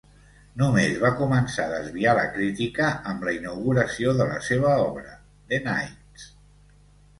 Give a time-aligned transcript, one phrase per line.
[0.59, 5.15] Només va començar a desviar la crítica amb la inauguració de la seva obra,
[5.53, 6.29] "The Knights".